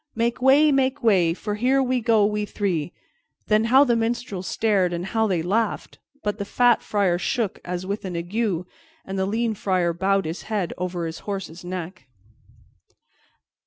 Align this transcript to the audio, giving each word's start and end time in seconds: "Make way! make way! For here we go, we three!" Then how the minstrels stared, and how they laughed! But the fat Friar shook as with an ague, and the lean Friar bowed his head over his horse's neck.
"Make 0.15 0.41
way! 0.41 0.71
make 0.71 1.03
way! 1.03 1.35
For 1.35 1.53
here 1.53 1.83
we 1.83 2.01
go, 2.01 2.25
we 2.25 2.43
three!" 2.45 2.91
Then 3.49 3.65
how 3.65 3.83
the 3.83 3.95
minstrels 3.95 4.47
stared, 4.47 4.93
and 4.93 5.05
how 5.05 5.27
they 5.27 5.43
laughed! 5.43 5.99
But 6.23 6.39
the 6.39 6.43
fat 6.43 6.81
Friar 6.81 7.19
shook 7.19 7.59
as 7.63 7.85
with 7.85 8.03
an 8.03 8.15
ague, 8.15 8.65
and 9.05 9.19
the 9.19 9.27
lean 9.27 9.53
Friar 9.53 9.93
bowed 9.93 10.25
his 10.25 10.41
head 10.49 10.73
over 10.75 11.05
his 11.05 11.19
horse's 11.19 11.63
neck. 11.63 12.07